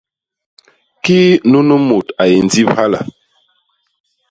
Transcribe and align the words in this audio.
Kii 1.03 1.31
nunu 1.49 1.75
mut 1.87 2.07
a 2.21 2.23
yé 2.31 2.37
ndip 2.45 2.69
hala? 2.77 2.99